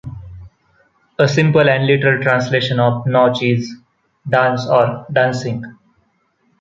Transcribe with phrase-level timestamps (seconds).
[1.19, 3.71] A simple and literal translation of Nautch is
[4.27, 5.75] "dance" or "dancing".